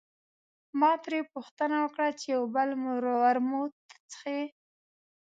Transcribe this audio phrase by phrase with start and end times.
[0.79, 2.69] ما ترې پوښتنه وکړه چې یو بل
[3.21, 3.73] ورموت
[4.11, 4.39] څښې.